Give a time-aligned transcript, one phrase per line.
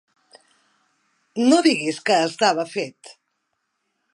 [1.51, 3.13] No diguis que estava fet!